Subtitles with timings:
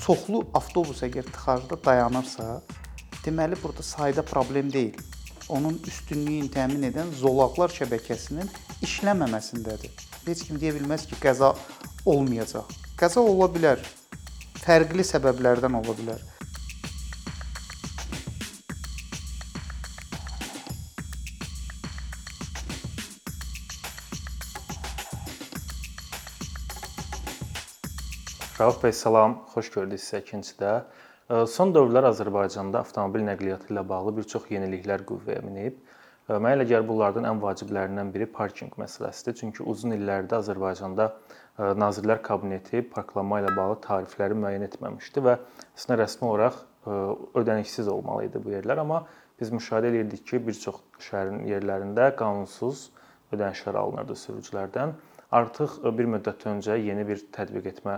[0.00, 2.46] çoxlu avtobus əgər tıxacda dayanırsa,
[3.24, 4.96] deməli burada sayda problem deyil.
[5.48, 8.48] Onun üstünlüyünü təmin edən zolaqlar şəbəkəsinin
[8.86, 9.92] işləməməsindədir.
[10.26, 11.52] Heç kim deyə bilməz ki, qəza
[12.06, 12.70] olmayacaq.
[13.00, 13.82] Qəza ola bilər.
[14.62, 16.22] Fərqli səbəblərdən ola bilər.
[28.60, 30.70] Rauf bəy salam, xoş gördük sizə ikincidə.
[31.48, 35.78] Son dövrlər Azərbaycanda avtomobil nəqliyyatı ilə bağlı bir çox yeniliklər qüvvəyə minib.
[36.28, 39.38] Mənə elə gəlir bunlardan ən vaciblərindən biri parkinq məsələsidir.
[39.38, 41.06] Çünki uzun illərdir Azərbaycanda
[41.80, 45.38] Nazirlər Kabineti parklanma ilə bağlı tarifləri müəyyən etməmişdi və
[45.78, 46.60] əslində rəsmi olaraq
[47.40, 49.06] ödənişsiz olmalı idi bu yerlər, amma
[49.40, 52.90] biz müşahidə edirdik ki, bir çox şəhərin yerlərində qanunsuz
[53.32, 54.92] ödənişlər alınırdı sürücülərdən.
[55.30, 57.96] Artıq bir müddət öncə yeni bir tətbiq etmə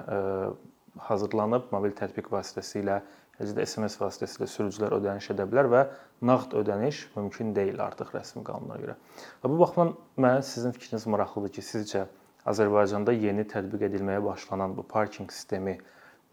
[1.09, 2.98] hazırlanıb, mobil tətbiq vasitəsilə,
[3.38, 5.83] eləcə də SMS vasitəsilə sürücülər ödəniş edə bilər və
[6.28, 8.98] nağd ödəniş mümkün deyil artıq rəsmi qanuna görə.
[9.41, 12.05] Və bu baxımdan mənə sizin fikriniz maraqlıdır ki, sizcə
[12.53, 15.78] Azərbaycanda yeni tətbiq edilməyə başlanan bu parkinq sistemi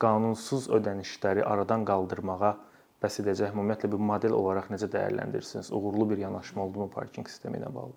[0.03, 2.53] qanunsuz ödənişləri aradan qaldırmağa
[2.99, 3.55] bəs edəcək?
[3.55, 5.71] Ümumiyyətlə bu model olaraq necə dəyərləndirirsiniz?
[5.71, 7.95] Uğurlu bir yanaşma oldumu parkinq sistemi ilə bağlı?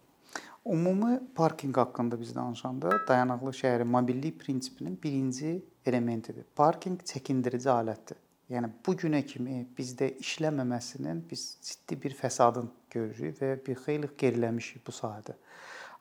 [0.66, 6.44] Ümumi parkinq haqqında biz danışanda dayanıqlı şəhərin mobillik prinsipinin birinci elementidir.
[6.56, 8.20] Parkinq çəkindirici alətdir.
[8.50, 14.86] Yəni bu günə kimi bizdə işləməməsinin biz ciddi bir fəsadını görürük və bir xeyli geriləmişik
[14.86, 15.34] bu sahədə.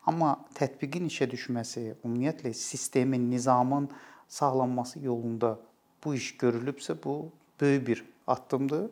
[0.05, 3.89] Amma tətbiqin işə düşməsi, ümumiyyətlə sistemin, nizamın
[4.27, 5.55] sağlanması yolunda
[6.05, 8.89] bu iş görülübsə, bu böyük bir addımdır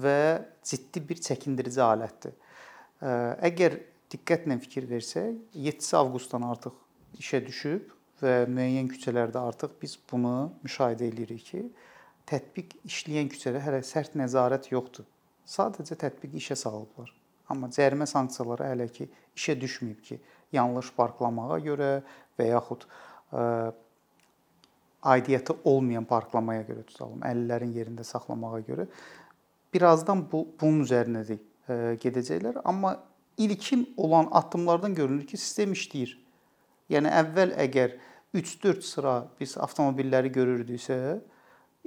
[0.00, 0.18] və
[0.64, 2.32] ciddi bir çəkindirici alətdir.
[3.00, 3.80] Əgər
[4.10, 6.76] diqqətlə fikir versək, 7 avqustdan artıq
[7.20, 11.62] işə düşüb və müəyyən küçələrdə artıq biz bunu müşahidə edirik ki,
[12.30, 15.06] tətbiq işləyən küçədə hələ sərt nəzarət yoxdur.
[15.48, 17.10] Sadəcə tətbiqi işə salıblar.
[17.50, 20.20] Amma cərimə sanksiyaları hələ ki işə düşməyib ki,
[20.54, 21.90] yanlış parklamağa görə
[22.38, 23.72] və yaxud ə,
[25.02, 28.86] aidiyyəti olmayan parklamaya görə tutalım, 50-lərin yerində saxlamağa görə
[29.74, 31.22] birazdan bu bunun üzərinə
[32.02, 32.96] gedəcəklər, amma
[33.40, 36.14] ilkin olan addımlardan görünür ki, sistem işləyir.
[36.92, 37.96] Yəni əvvəl əgər
[38.36, 40.98] 3-4 sıra biz avtomobilləri görürdüksə,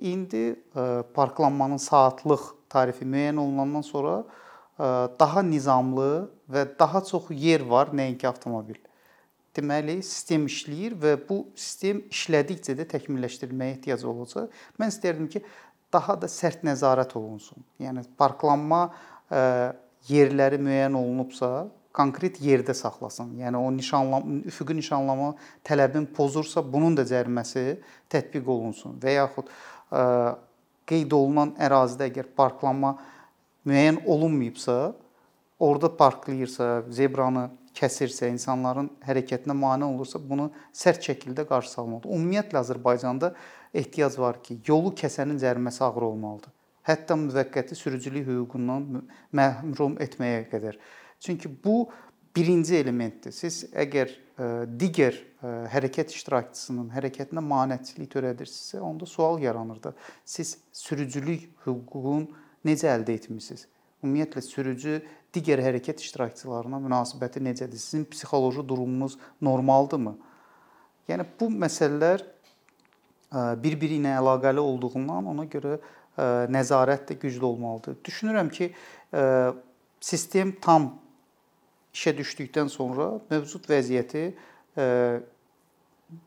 [0.01, 4.87] indi e, parklanmanın saatlıq tarifi müəyyən olunandan sonra e,
[5.19, 6.09] daha nizamlı
[6.51, 8.79] və daha çox yer var, nəinki avtomobil.
[9.53, 14.49] Deməli, sistem işləyir və bu sistem işlədikcə də təkmilləşdirilməyə ehtiyac olacaq.
[14.81, 15.43] Mən istərdim ki,
[15.93, 17.61] daha da sərt nəzarət olunsun.
[17.79, 18.87] Yəni parklanma
[19.29, 19.43] e,
[20.09, 23.35] yerləri müəyyən olunubsa, konkret yerdə saxlasın.
[23.39, 25.33] Yəni o nişanlama üfüqi nişanlama
[25.65, 27.77] tələbini pozursa, bunun da cəriməsi
[28.11, 29.51] tətbiq olunsun və yaxud
[29.93, 30.03] ə,
[30.89, 32.95] qeyd olunan ərazidə əgər parklanma
[33.69, 34.77] müəyyən olunmayıbsa,
[35.59, 37.47] orada parklayırsa, zebranı
[37.77, 42.11] kəsirsə, insanların hərəkətinə mane olursa, bunu sərt şəkildə qarşı almalıdır.
[42.17, 43.31] Ümumiyyətlə Azərbaycanda
[43.73, 46.51] ehtiyac var ki, yolu kəsənin cəriməsi ağır olmalıdır
[46.87, 49.05] hətta müvəqqəti sürücülük hüququndan
[49.35, 50.79] məhrum etməyə qədər.
[51.23, 51.87] Çünki bu
[52.35, 53.31] birinci elementdir.
[53.31, 54.47] Siz əgər e,
[54.79, 59.93] digər e, hərəkət iştirakçısının hərəkətinə maneçilik törədirsinizsə, onda sual yaranır da.
[60.25, 62.25] Siz sürücülük hüququnu
[62.65, 63.67] necə əldə etmisiniz?
[64.03, 64.99] Ümumiyyətlə sürücü
[65.33, 67.79] digər hərəkət iştirakçılarına münasibəti necədir?
[67.79, 70.17] Sizin psixoloji durumunuz normaldırmı?
[71.07, 75.77] Yəni bu məsələlər e, bir-biri ilə əlaqəli olduğundan ona görə
[76.17, 77.97] nəzarət də güclü olmalıdır.
[78.05, 78.69] Düşünürəm ki,
[80.01, 80.91] sistem tam
[81.93, 84.23] işə düşdükdən sonra mövcud vəziyyəti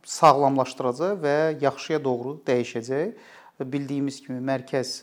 [0.07, 3.15] sağlamlaşdıracaq və yaxşıya doğru dəyişəcək.
[3.63, 5.03] Bildiyimiz kimi mərkəz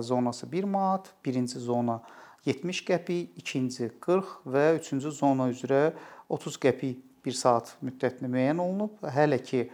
[0.00, 2.00] zonası 1 manat, birinci zona
[2.44, 5.92] 70 qəpik, ikinci 40 və üçüncü zona üzrə
[6.28, 8.98] 30 qəpik 1 saat müddətinə müəyyən olunub.
[9.00, 9.70] Hələ ki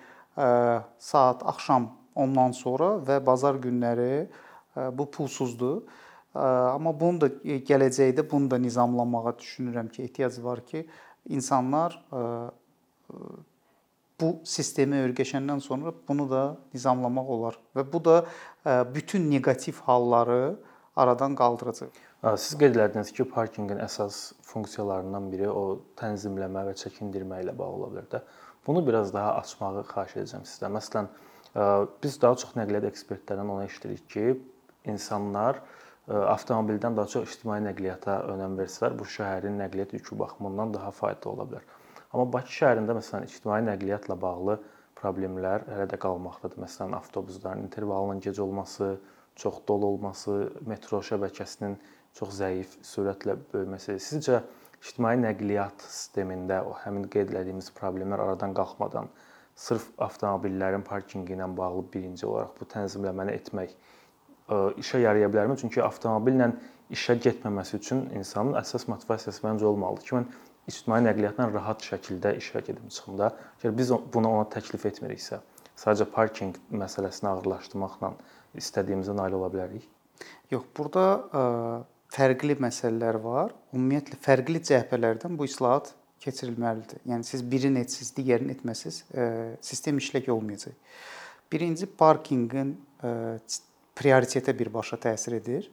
[0.99, 4.29] saat axşam ondan sonra və bazar günləri
[4.77, 5.83] bu pulsuzdur.
[6.35, 10.87] Amma bunu da gələcəkdə bunu da nizamlamağa düşünürəm ki, ehtiyac var ki,
[11.29, 11.97] insanlar
[14.21, 16.43] bu sistemə öyrəşəndən sonra bunu da
[16.75, 18.17] nizamlamaq olar və bu da
[18.95, 20.57] bütün neqativ halları
[20.97, 21.91] aradan qaldıracaq.
[22.37, 27.89] Siz qeyd etdiniz ki, parkinqin əsas funksiyalarından biri o tənzimləmə və çəkindirmə ilə bağlı ola
[27.95, 28.21] bilər də.
[28.67, 30.75] Bunu biraz daha açmağı xahiş edəcəm sizdən.
[30.77, 31.09] Məsələn,
[32.03, 34.25] biz daha çox nəqliyyat ekspertlərindən ona eşidirik ki,
[34.89, 40.91] insanlar e, avtomobildən daha çox ictimai nəqliyyata önəm versələr, bu şəhərin nəqliyyat yükü baxımından daha
[40.91, 41.71] faydalı ola bilər.
[42.13, 44.59] Amma Bakı şəhərində məsələn ictimai nəqliyyatla bağlı
[45.01, 46.61] problemlər hələ də qalmaqdadır.
[46.65, 48.97] Məsələn, avtobusların intervalının gec olması,
[49.37, 51.79] çox dolu olması, metro şəbəkəsinin
[52.19, 53.97] çox zəif sürətlə böyüməsi.
[54.03, 54.43] Sizcə
[54.81, 59.11] ictimai nəqliyyat sistemində o həmin qeyd etdiyimiz problemlər aradan qalxmadan
[59.61, 63.75] sırf avtomobillərin parkinqi ilə bağlı birinci olaraq bu tənzimləməni etmək
[64.81, 65.57] işə yaraya bilərmi?
[65.61, 66.51] Çünki avtomobillə
[66.91, 70.27] işə getməməsi üçün insanın əsas motivasiyası məncə olmalıdır ki, mən
[70.71, 73.31] ictimai nəqliyyatla rahat şəkildə işə gedim çıxım da.
[73.61, 75.41] Əgər biz bunu ona təklif etmiriksə,
[75.79, 78.13] sadəcə parkinq məsələsini ağırlaşdırmaqla
[78.59, 79.87] istədiyimizə nail ola bilərik?
[80.51, 81.45] Yox, burada ə,
[82.13, 83.55] fərqli məsələlər var.
[83.75, 87.01] Ümumiyyətlə fərqli cəhbələrdən bu islahat keçirilməlidir.
[87.09, 89.27] Yəni siz birini etsiniz, digərini etməsiniz, ə,
[89.65, 90.75] sistem işlək olmayacaq.
[91.51, 92.77] Birinci parkinqin
[94.01, 95.71] prioritetə birbaşa təsir edir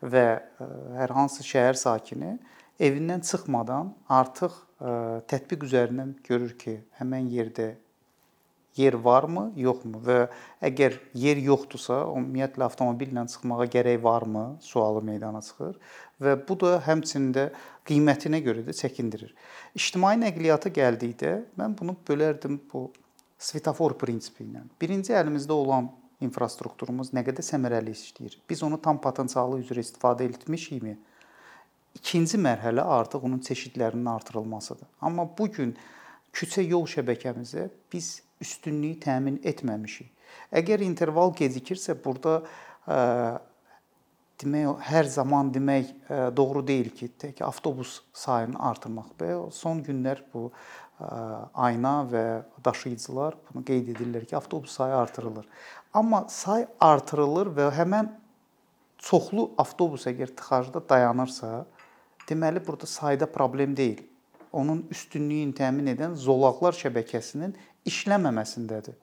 [0.00, 2.36] və ə, hər hansı şəhər sakini
[2.80, 4.92] evindən çıxmadan artıq ə,
[5.30, 7.74] tətbiq üzərindən görür ki, həmin yerdə
[8.78, 10.18] yer varmı, yoxmu və
[10.64, 15.76] əgər yer yoxdursa, ümumiyyətlə avtomobillə çıxmağa gərək varmı sualı meydana çıxır
[16.22, 17.48] və bu da həmçində
[17.88, 19.32] qiymətinə görə də çəkindirir.
[19.74, 22.88] İctimai nəqliyyata gəldikdə mən bunu bölərdim bu
[23.40, 24.62] svetofor prinsipi ilə.
[24.80, 25.90] Birinci əlimizdə olan
[26.24, 28.36] infrastrukturumuz nə qədər səmərəli işləyir.
[28.48, 30.96] Biz onu tam potensialı üzrə istifadə etmişikmi?
[31.96, 34.88] İkinci mərhələ artıq onun çeşidlərinin artırılmasıdır.
[35.00, 35.74] Amma bu gün
[36.32, 40.10] küçə yol şəbəkəmizə biz üstünlüyü təmin etməmişik.
[40.54, 42.40] Əgər interval gecikirsə, burada
[42.86, 42.98] ə,
[44.40, 49.10] demək hər zaman demək ə, doğru deyil ki, tək avtobus sayını artırmaq.
[49.18, 50.48] Və son günlər bu
[51.54, 52.24] ayna və
[52.64, 55.46] daşıyıcılar bunu qeyd edirlər ki, avtobus sayı artırılır.
[55.94, 58.10] Amma say artırılır və həmin
[59.00, 61.64] çoxlu avtobus əgər tıxacda dayanırsa,
[62.28, 64.02] deməli burada sayda problem deyil.
[64.52, 67.54] Onun üstünlüyünü təmin edən zolaqlar şəbəkəsinin
[67.86, 68.96] işləməməsindədir.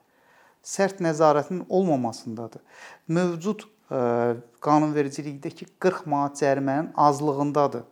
[0.61, 2.61] Sərt nəzarətin olmamasındadır.
[3.07, 7.85] Mövcud ə, qanunvericilikdəki 40 manat cərimənin azlığındadır.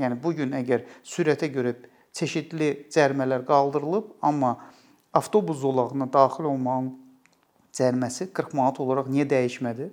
[0.00, 1.74] Yəni bu gün əgər sürətə görə
[2.14, 4.56] çeşidli cərimələr qaldırılıb, amma
[5.14, 6.92] avtobus zolağına daxil olmağın
[7.74, 9.90] cəriməsi 40 manat olaraq niyə dəyişmədi?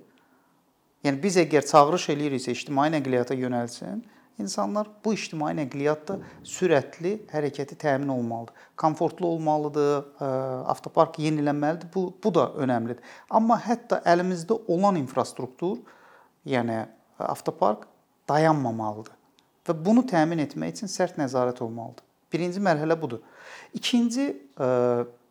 [1.02, 4.04] Yəni biz əgər çağırış eləyiriksə ictimai nəqliyyata yönəlsin,
[4.40, 6.16] İnsanlar bu ictimai nəqliyyatda
[6.48, 8.54] sürətli hərəkəti təmin olmalıdır.
[8.76, 10.04] Komfortlu olmalıdır,
[10.72, 11.90] avtopark yenilənməlidir.
[11.94, 13.02] Bu bu da əhəmilidir.
[13.30, 15.82] Amma hətta əlimizdə olan infrastruktur,
[16.48, 16.80] yəni
[17.18, 17.84] avtopark
[18.28, 19.12] dayanmamalıdır.
[19.68, 22.08] Və bunu təmin etmək üçün sərt nəzarət olmalıdır.
[22.32, 23.20] Birinci mərhələ budur.
[23.74, 24.30] İkinci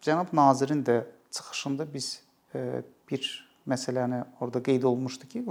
[0.01, 1.01] cənab nazirin də
[1.31, 2.21] çıxışında biz
[3.11, 5.43] bir məsələni orada qeyd olunmuşdu ki,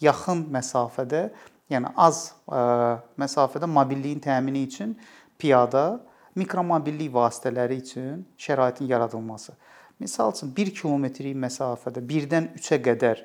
[0.00, 1.28] yaxın məsafədə
[1.72, 4.94] yəni az ə, məsafədə mobilliyin təmini üçün
[5.38, 6.00] piyada
[6.36, 9.56] mikromobillik vasitələri üçün şəraitin yaradılması.
[10.00, 13.24] Məsəl üçün 1 kilometrlik məsafədə 1-dən 3-ə qədər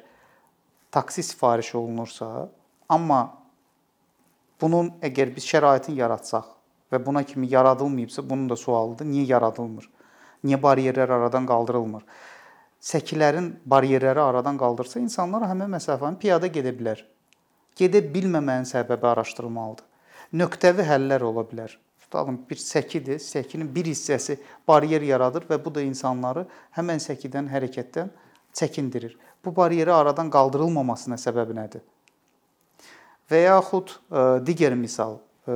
[0.91, 2.49] taksi sifariş olunursa,
[2.89, 3.21] amma
[4.61, 6.49] bunun əgər biz şəraitin yaratsaq
[6.91, 9.87] və buna kimi yaradılmayıbsa, bunun da sualıdır, niyə yaradılmır?
[10.43, 12.03] Niyə baryerlər aradan qaldırılmır?
[12.81, 17.05] Səkilərin baryerləri aradan qaldırsa, insanlar həmin məsafəni piyada gedə bilər
[17.79, 19.85] gedə bilməməyin səbəbi araşdırılmalıdır.
[20.37, 21.73] Nöqtəvi həllər ola bilər.
[22.03, 24.37] Tutalım bir səkidir, səkinin bir hissəsi
[24.67, 26.45] baryer yaradır və bu da insanları
[26.77, 28.11] həmin səkidən, hərəkətdən
[28.53, 29.17] çəkindirir.
[29.45, 31.83] Bu baryeri aradan qaldırılmamasına səbəbi nədir?
[33.31, 35.55] Və yaxud e, digər misal, e,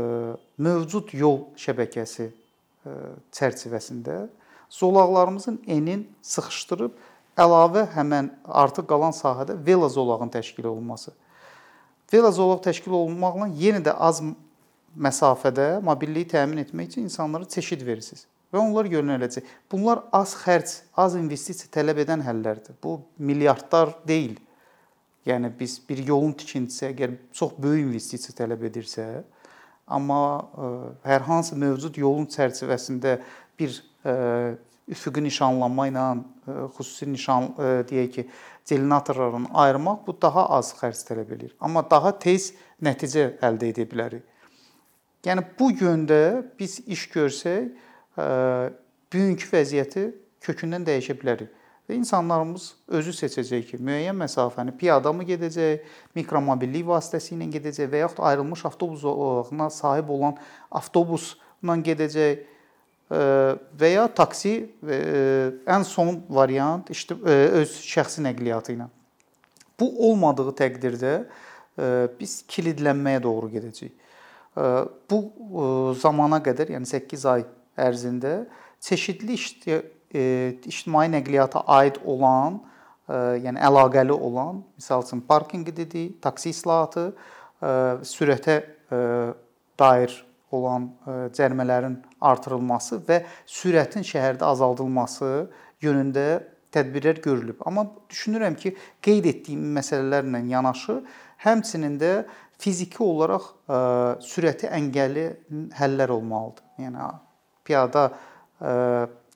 [0.58, 2.96] mövcud yol şəbəkəsi e,
[3.36, 4.24] çərçivəsində
[4.72, 6.96] zolaqlarımızın enin sıxışdırıb
[7.38, 11.12] əlavə həmin artıq qalan sahədə velo zolağın təşkil olunması
[12.13, 14.22] Velozolaq təşkil olunmaqla yenə də az
[14.96, 19.44] məsafədə mobilliyi təmin etmək üçün insanlara çeşid verirsiniz və onlar yönələcək.
[19.72, 22.77] Bunlar az xərc, az investisiya tələb edən həllərdir.
[22.84, 24.38] Bu milyardlar deyil.
[25.25, 29.24] Yəni biz bir yolun tikintisi əgər çox böyük investisiya tələb edirsə,
[29.88, 30.70] amma ə,
[31.08, 33.17] hər hansı mövcud yolun çərçivəsində
[33.60, 33.74] bir
[34.05, 34.13] ə,
[34.91, 36.05] üfüqi nişanlanma ilə
[36.75, 37.48] xüsusi nişan
[37.89, 38.25] deyək ki,
[38.70, 42.51] delinatorlarını ayırmaq bu daha az xərc tələb eləyir, amma daha tez
[42.86, 44.24] nəticə əldə edə bilərik.
[45.25, 47.72] Yəni bu yöndə biz iş görsək,
[49.13, 50.05] bugünkü vəziyyəti
[50.46, 51.50] kökündən dəyişə bilərik.
[51.86, 55.84] Və insanlarımız özü seçəcək ki, müəyyən məsafəni piyada mı gedəcək,
[56.18, 60.39] mikromobillik vasitəsilə gedəcək və yaxud ayrılmış avtobus zolağına sahib olan
[60.72, 62.42] avtobusla gedəcək
[63.77, 68.89] və ya taksi ən son variant işte öz şəxsi nəqliyyatı ilə.
[69.80, 71.13] Bu olmadığı təqdirdə
[72.18, 73.94] biz kilidlənməyə doğru gedəcəyik.
[75.12, 75.22] Bu
[76.01, 77.46] zamana qədər, yəni 8 ay
[77.77, 78.46] ərzində
[78.80, 79.36] çeşidli
[79.68, 79.82] e,
[80.15, 82.60] ictimai nəqliyyata aid olan,
[83.10, 87.10] e, yəni əlaqəli olan, məsəl üçün parkinqi dedik, taksi islahatı,
[87.62, 87.74] e,
[88.07, 89.00] sürətə e,
[89.79, 90.15] dair
[90.55, 95.31] olan e, cərimələrin artırılması və sürətin şəhərdə azaldılması
[95.84, 96.27] yönündə
[96.75, 97.62] tədbirlər görülüb.
[97.65, 101.00] Amma düşünürəm ki, qeyd etdiyim məsələlərlə yanaşı,
[101.45, 102.15] həmçinin də
[102.60, 103.48] fiziki olaraq
[104.24, 105.25] sürəti əngəlli
[105.75, 106.63] həllər olmalıdır.
[106.79, 107.07] Yəni
[107.67, 108.05] piyada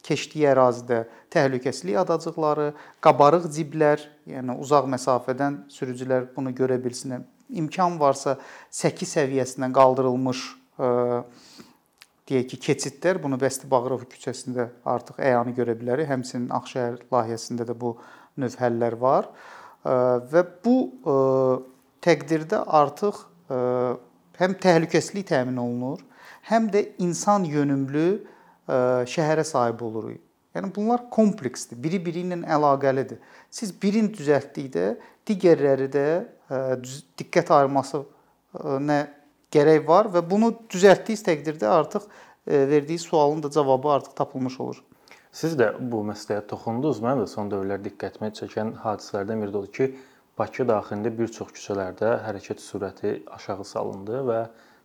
[0.06, 1.04] keçdiyi ərazidə
[1.34, 2.72] təhlükəsizlik adacıqları,
[3.04, 7.26] qabarıq ciblər, yəni uzaq məsafədən sürücülər bunu görə bilsinlər.
[7.50, 8.38] İmkan varsa
[8.72, 10.44] səki səviyyəsindən qaldırılmış
[10.80, 10.90] ə,
[12.30, 16.10] deyək ki, keçidlər, bunu Bəsti Bağırov küçəsində artıq əyanı görə bilərik.
[16.10, 17.96] Həmçinin Ağşəhər layihəsində də bu
[18.40, 19.30] növ həllər var.
[19.84, 20.76] Və bu
[22.06, 23.24] təqdirdə artıq
[24.40, 26.04] həm təhlükəsizlik təmin olunur,
[26.52, 28.10] həm də insan yönümlü
[28.70, 30.20] şəhərə sahib oluruq.
[30.56, 33.20] Yəni bunlar kompleksdir, biri-biri ilə əlaqəlidir.
[33.54, 34.86] Siz birini düzəltdikdə
[35.30, 36.06] digərləri də
[37.20, 38.02] diqqət ayırması
[38.82, 39.00] nə
[39.54, 42.08] gərək var və bunu düzəltdiyiniz təqdirdə artıq
[42.48, 44.84] verdiyi sualın da cavabı artıq tapılmış olur.
[45.32, 47.02] Siz də bu məsələyə toxundunuz.
[47.06, 49.92] Mənim də son dövrlər diqqətimi çəkən hadisələrdən biri də odur ki,
[50.40, 54.38] Bakı daxilində bir çox küçələrdə hərəkət sürəti aşağı salındı və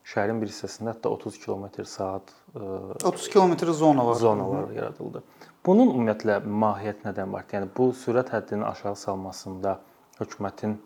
[0.05, 4.15] şəhərin bir hissəsində hətta 30 km/saat 30 km zona var.
[4.21, 5.23] Zonalar yaradıldı.
[5.67, 7.47] Bunun ümumiyyətlə mahiyyət nədən var?
[7.53, 9.79] Yəni bu sürət həddinin aşağı salmasında
[10.21, 10.77] hökumətin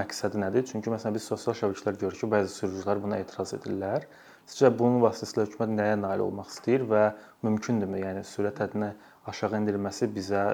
[0.00, 0.64] məqsədi nədir?
[0.70, 4.06] Çünki məsələn biz sosial şəbəkələr görürük ki, bəzi sürücülər buna etiraz edirlər.
[4.48, 7.04] Sizcə bunun vasitəsilə hökumət nəyə nail olmaq istəyir və
[7.44, 8.00] mümkündürmü?
[8.04, 8.94] Yəni sürət həddini
[9.28, 10.46] aşağı endirilməsi bizə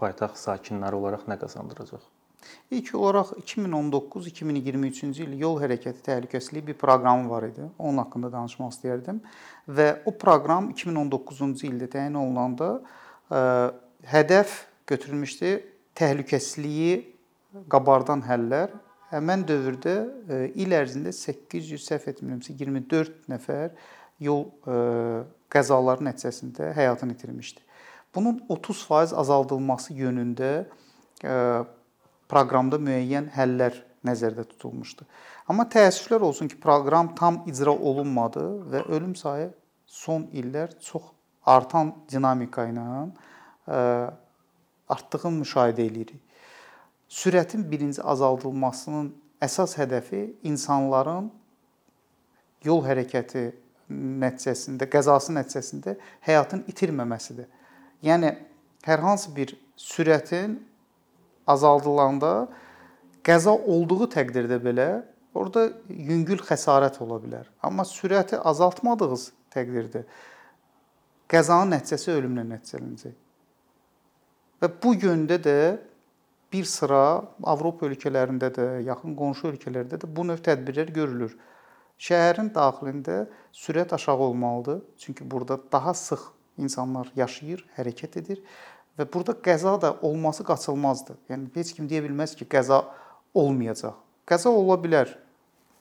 [0.00, 2.13] paytaxt sakinləri olaraq nə qazandıracaq?
[2.70, 7.66] İlk olaraq 2019-2023-cü il yol hərəkəti təhlükəsizliyi bir proqramı var idi.
[7.78, 9.20] Onun haqqında danışmaq istəyərdim.
[9.68, 12.70] Və o proqram 2019-cu ildə təyin olunanda
[13.28, 13.42] ə,
[14.08, 14.56] hədəf
[14.90, 15.52] götürülmüşdü
[16.00, 16.96] təhlükəsizliyi
[17.70, 18.72] qabardan həllər.
[19.12, 23.76] Həmin dövrdə ə, il ərzində 800 səhv etmirəmsə 24 nəfər
[24.24, 24.80] yol ə,
[25.52, 27.60] qəzaları nəticəsində həyatını itirmişdi.
[28.14, 30.52] Bunun 30% azaldılması yönündə
[31.22, 31.64] ə,
[32.30, 35.06] proqramda müəyyən həllər nəzərdə tutulmuşdu.
[35.48, 39.50] Amma təəssüflər olsun ki, proqram tam icra olunmadı və ölüm sayı
[39.86, 41.10] son illər çox
[41.46, 42.86] artan dinamika ilə
[44.88, 46.20] artdığını müşahidə edirik.
[47.08, 49.12] Sürətin birinci azaldılmasının
[49.44, 51.30] əsas hədəfi insanların
[52.64, 53.50] yol hərəkəti
[53.92, 57.48] nəticəsində, qəzası nəticəsində həyatını itirməməsidir.
[58.04, 58.32] Yəni
[58.84, 60.58] hər hansı bir sürətin
[61.46, 62.34] azaldılanda
[63.24, 64.88] qəza olduğu təqdirdə belə
[65.34, 67.48] orada yüngül xəsarət ola bilər.
[67.62, 70.04] Amma sürəti azaltmadığınız təqdirdə
[71.30, 73.16] qəzanın nəticəsi ölümlə nəticələnəcək.
[74.62, 75.56] Və bu yöndə də
[76.52, 81.34] bir sıra Avropa ölkələrində də, yaxın qonşu ölkələrdə də bu növ tədbirlər görülür.
[81.98, 83.24] Şəhərin daxilində
[83.54, 84.80] sürət aşağı olmalıdır.
[84.98, 88.42] Çünki burada daha sıx insanlar yaşayır, hərəkət edir
[88.98, 91.16] Və burada qəza da olması qaçılmazdır.
[91.30, 92.84] Yəni heç kim deyə bilməz ki, qəza
[93.34, 93.96] olmayacaq.
[94.28, 95.10] Qəza ola bilər.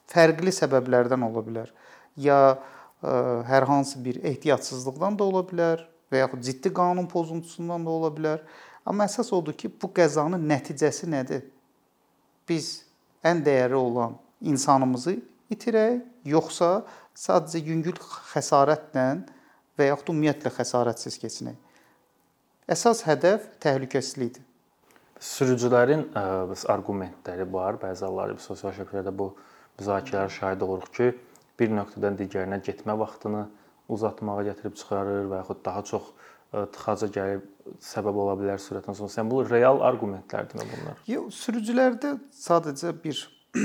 [0.09, 1.69] Fərqli səbəblərdən ola bilər.
[2.17, 3.11] Ya ə, e,
[3.49, 8.41] hər hansı bir ehtiyatsızlıqdan da ola bilər və yaxud ciddi qanun pozuntusundan da ola bilər.
[8.85, 11.45] Amma əsas odur ki, bu qəzanın nəticəsi nədir?
[12.49, 12.71] Biz
[13.23, 15.15] ən dəyərli olan insanımızı
[15.53, 16.81] itirək, yoxsa
[17.15, 17.95] sadəcə yüngül
[18.33, 19.05] xəsarətlə
[19.77, 21.55] və yaxud ümumiyyətlə xəsarətsiz keçinək?
[22.71, 24.43] Əsas hədəf təhlükəsizlikdir.
[25.23, 27.75] Sürücülərin ə, biz arqumentləri var.
[27.81, 29.33] Bəzi hallarda biz sosial şəbəkələrdə bu
[29.79, 31.09] müzakirələrə şahid oluruq ki,
[31.59, 33.43] bir nöqtədən digərinə getmə vaxtını
[33.91, 39.19] uzatmağa gətirib çıxarır və yaxud daha çox ə, tıxaca gəlib səbəb ola bilər sürətin sonrası.
[39.19, 41.03] Yəni bu real arqumentlərdirmi bunlar?
[41.11, 43.19] Yox, sürücülərdə sadəcə bir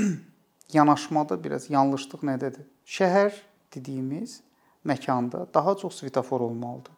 [0.75, 2.67] yanaşmada biraz yanlışlıq nədədir?
[2.83, 3.31] Şəhər
[3.75, 4.41] dediyimiz
[4.83, 6.95] məkanda daha çox svetofor olmalıdır.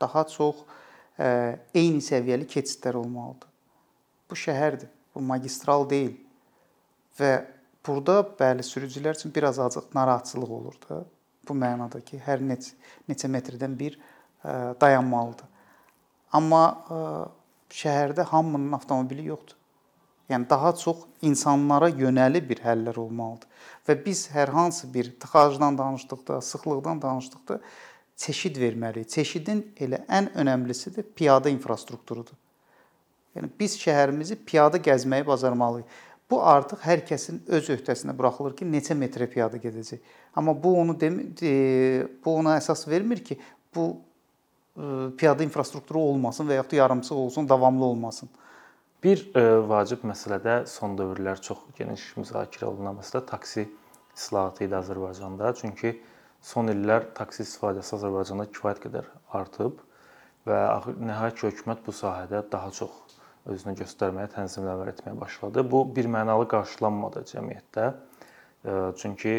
[0.00, 0.64] Daha çox
[1.18, 3.48] eyni səviyyəli keçidlər olmalıdır.
[4.30, 6.14] Bu şəhərdir, bu magistral deyil.
[7.18, 7.32] Və
[7.86, 11.02] burada bəli sürücülər üçün biraz azıq narahatçılıq olur da.
[11.48, 12.76] Bu mənada ki, hər neçə
[13.08, 13.98] neçə metrdən bir
[14.80, 15.48] dayanmalıdır.
[16.32, 16.62] Amma
[17.72, 19.56] şəhərdə hamının avtomobili yoxdur.
[20.28, 23.48] Yəni daha çox insanlara yönəli bir həllər olmalıdır.
[23.88, 27.60] Və biz hər hansı bir tıxacdan danışdıqda, sıxlıqdan danışdıqda
[28.18, 29.08] çeşid verməliyik.
[29.14, 32.34] Çeşidin elə ən önəmlisi də piyada infrastrukturudur.
[33.36, 35.96] Yəni biz şəhərimizi piyada gəzməyi bacarmalıyıq.
[36.28, 40.02] Bu artıq hər kəsin öz öhdəsinə buraxılır ki, neçə metrə piyada gedəcək.
[40.36, 41.30] Amma bu onu demir,
[42.24, 43.38] bu ona əsas vermir ki,
[43.74, 48.28] bu ə, piyada infrastrukturu olmasın və yaxud da yarımçıq olsun, davamlı olmasın.
[49.04, 53.68] Bir ə, vacib məsələ də son dövrlər çox geniş müzakirə olunan məsələ taksi
[54.16, 55.54] islahatı idi Azərbaycanda.
[55.56, 55.94] Çünki
[56.44, 59.82] son illər taksi istifadəsi Azərbaycanda kifayət qədər artıb
[60.48, 60.60] və
[60.96, 63.18] nəhayət ki, hökumət bu sahədə daha çox
[63.48, 65.64] özünü göstərməyə, tənzimləmə etməyə başladı.
[65.64, 67.90] Bu bir mənalı qarşılanmadı cəmiyyətdə.
[69.00, 69.34] Çünki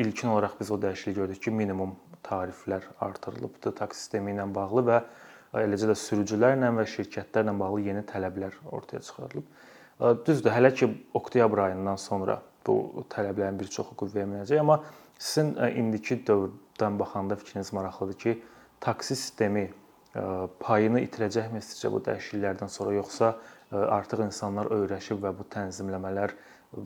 [0.00, 5.00] ilkin olaraq biz o dəyişikliyi gördük ki, minimum tariflər artırılıbdı taksi sistemi ilə bağlı və
[5.64, 9.46] eləcə də sürücülərlə və şirkətlərlə bağlı yeni tələblər ortaya çıxarılıb.
[10.26, 14.80] Düzdür, hələ ki oktyabr ayından sonra bu tələblərin bir çoxu qüvvəyə minəcək, amma
[15.20, 18.32] sizin indiki dövrdən baxanda fikriniz maraqlıdır ki,
[18.80, 19.68] taksi sistemi
[20.60, 23.34] payını itirəcəkmi sizcə bu dəyişikliklərdən sonra yoxsa
[23.70, 26.32] artıq insanlar öyrəşib və bu tənzimləmələr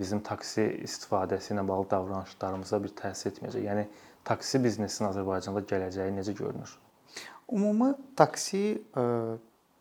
[0.01, 3.65] bizim taksi istifadəsi ilə bağlı davranışlarımıza bir təsir etməyəcək.
[3.69, 3.87] Yəni
[4.25, 6.75] taksi biznesinin Azərbaycanda gələcəyi necə görünür?
[7.53, 8.83] Ümumi taksi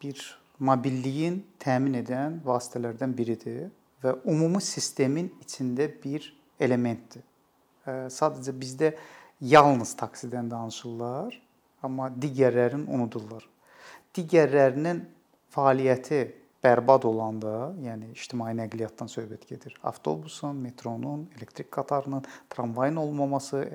[0.04, 0.24] bir
[0.60, 3.72] mobilliyin təmin edən vasitələrdən biridir
[4.04, 7.24] və ümumi sistemin içində bir elementdir.
[7.86, 8.94] Sadəcə bizdə
[9.44, 11.36] yalnız taksidən danışırlar,
[11.84, 13.44] amma digərlərini unudurlar.
[14.16, 15.04] Digərlərinin
[15.54, 16.22] fəaliyyəti
[16.64, 19.74] bərbad olanda, yəni ictimai nəqliyyatdan söhbət gedir.
[19.84, 23.66] Avtobusun, metronun, elektrik qatarının, tramvayın olmaması,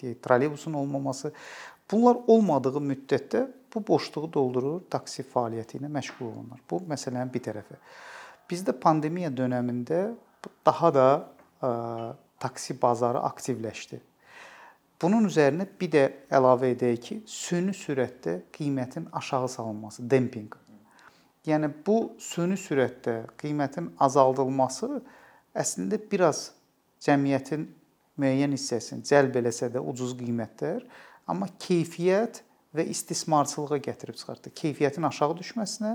[0.00, 1.34] deyək, trolleybusun olmaması
[1.90, 6.60] Bunlar olmadığı müddətdə bu boşluğu doldurur, taksi fəaliyyəti ilə məşğul olunur.
[6.70, 7.78] Bu məsələnin bir tərəfi.
[8.50, 10.02] Bizdə pandemiya dövründə
[10.66, 11.06] daha da
[11.62, 11.70] ə,
[12.40, 14.00] taksi bazarı aktivləşdi.
[15.00, 16.02] Bunun üzərinə bir də
[16.36, 20.56] əlavə edək ki, süni sürətdə qiymətin aşağı salınması, dempinq.
[21.48, 25.00] Yəni bu süni sürətdə qiymətin azaldılması
[25.56, 26.50] əslində biraz
[27.00, 27.64] cəmiyyətin
[28.20, 30.84] müəyyən hissəsini cəlb eləsə də ucuz qiymətlər
[31.30, 32.42] Amma keyfiyyət
[32.74, 34.50] və istismarçılığa gətirib çıxartdı.
[34.56, 35.92] Keyfiyyətin aşağı düşməsinə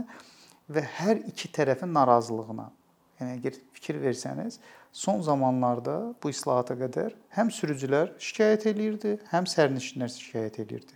[0.72, 2.70] və hər iki tərəfin narazılığına.
[3.20, 4.60] Yəni əgər fikir versəniz,
[4.96, 10.96] son zamanlarda bu islahata qədər həm sürücülər şikayət eləyirdi, həm sərnişinlər şikayət eləyirdi.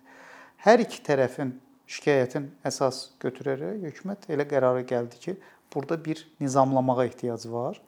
[0.64, 1.54] Hər iki tərəfin
[1.90, 5.38] şikayətin əsas götürərək hökumət elə qərara gəldi ki,
[5.74, 7.80] burada bir nizamlamağa ehtiyac var.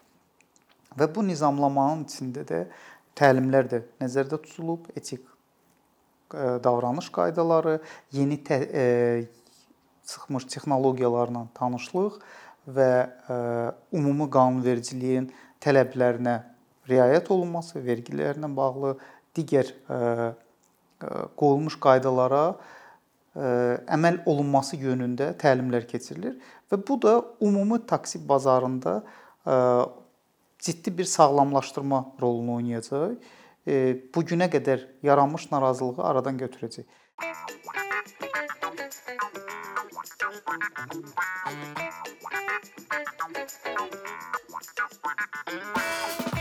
[0.99, 2.65] Və bu nizamlamanın içində də
[3.15, 5.23] təlimlər də nəzərdə tutulub, etik
[6.33, 7.79] E, davranış qaydaları,
[8.11, 8.83] yeni tə, e,
[10.07, 12.19] çıxmış texnologiyalarla tanışlıq
[12.67, 12.91] və
[13.27, 13.35] e,
[13.99, 16.35] ümumi qanunvericiliyin tələblərinə
[16.89, 18.95] riayət olunması, vergilərlə bağlı
[19.37, 19.71] digər
[21.39, 22.43] qoyulmuş qaydalara
[23.95, 26.35] əməl olunması yönündə təlimlər keçirilir
[26.71, 29.01] və bu da ümumi taksi bazarında
[30.59, 33.15] ciddi bir sağlamlaşdırma rolunu oynayacaq
[34.15, 36.85] bu günə qədər yaranmış narazılığı aradan götürəcək.
[41.43, 42.90] Thank you.
[45.51, 46.40] Thank you.